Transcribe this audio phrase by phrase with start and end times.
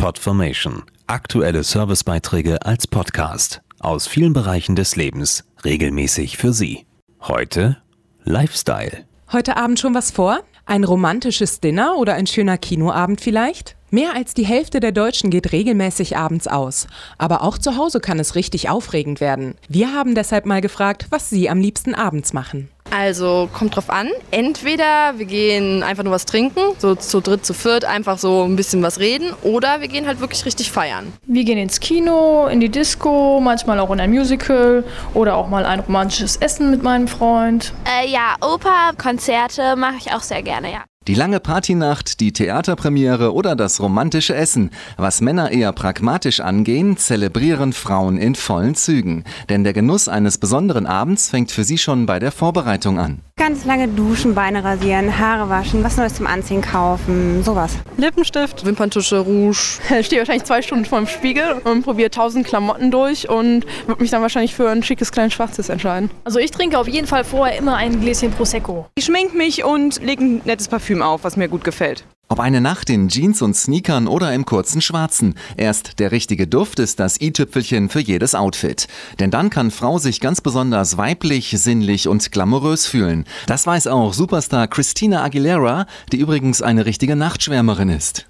[0.00, 0.82] Podformation.
[1.08, 6.86] Aktuelle Servicebeiträge als Podcast aus vielen Bereichen des Lebens regelmäßig für Sie.
[7.20, 7.76] Heute
[8.24, 9.04] Lifestyle.
[9.30, 10.40] Heute Abend schon was vor?
[10.64, 13.76] Ein romantisches Dinner oder ein schöner Kinoabend vielleicht?
[13.90, 16.86] Mehr als die Hälfte der Deutschen geht regelmäßig abends aus.
[17.18, 19.56] Aber auch zu Hause kann es richtig aufregend werden.
[19.68, 22.70] Wir haben deshalb mal gefragt, was Sie am liebsten abends machen.
[22.90, 24.08] Also kommt drauf an.
[24.30, 28.56] Entweder wir gehen einfach nur was trinken, so zu dritt, zu viert, einfach so ein
[28.56, 31.12] bisschen was reden, oder wir gehen halt wirklich richtig feiern.
[31.26, 35.64] Wir gehen ins Kino, in die Disco, manchmal auch in ein Musical oder auch mal
[35.64, 37.72] ein romantisches Essen mit meinem Freund.
[37.84, 40.84] Äh, ja, Oper, Konzerte mache ich auch sehr gerne, ja.
[41.10, 44.70] Die lange Partynacht, die Theaterpremiere oder das romantische Essen.
[44.96, 49.24] Was Männer eher pragmatisch angehen, zelebrieren Frauen in vollen Zügen.
[49.48, 53.22] Denn der Genuss eines besonderen Abends fängt für sie schon bei der Vorbereitung an.
[53.40, 57.78] Ganz lange duschen, Beine rasieren, Haare waschen, was Neues zum Anziehen kaufen, sowas.
[57.96, 59.80] Lippenstift, Wimperntusche, Rouge.
[59.98, 64.02] Ich stehe wahrscheinlich zwei Stunden vor dem Spiegel und probiere tausend Klamotten durch und würde
[64.02, 66.10] mich dann wahrscheinlich für ein schickes kleines Schwarzes entscheiden.
[66.24, 68.84] Also ich trinke auf jeden Fall vorher immer ein Gläschen Prosecco.
[68.94, 72.04] Ich schmink mich und lege ein nettes Parfüm auf, was mir gut gefällt.
[72.32, 75.34] Ob eine Nacht in Jeans und Sneakern oder im kurzen Schwarzen.
[75.56, 78.86] Erst der richtige Duft ist das i-Tüpfelchen für jedes Outfit.
[79.18, 83.24] Denn dann kann Frau sich ganz besonders weiblich, sinnlich und glamourös fühlen.
[83.48, 88.29] Das weiß auch Superstar Christina Aguilera, die übrigens eine richtige Nachtschwärmerin ist.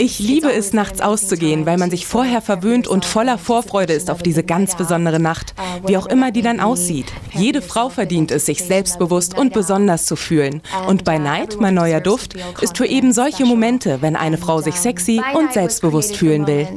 [0.00, 4.22] Ich liebe es, nachts auszugehen, weil man sich vorher verwöhnt und voller Vorfreude ist auf
[4.22, 5.54] diese ganz besondere Nacht,
[5.86, 7.06] wie auch immer die dann aussieht.
[7.32, 10.62] Jede Frau verdient es, sich selbstbewusst und besonders zu fühlen.
[10.86, 14.76] Und bei Night, mein neuer Duft, ist für eben solche Momente, wenn eine Frau sich
[14.76, 16.68] sexy und selbstbewusst fühlen will.